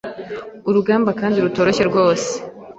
urugamba 0.69 1.11
kandi 1.19 1.37
rutoroshye 1.43 1.83
rwose 1.89 2.29